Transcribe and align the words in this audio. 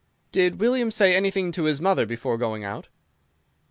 "Did 0.31 0.59
William 0.59 0.89
say 0.89 1.13
anything 1.13 1.51
to 1.51 1.65
his 1.65 1.79
mother 1.79 2.07
before 2.07 2.35
going 2.35 2.63
out?" 2.63 2.87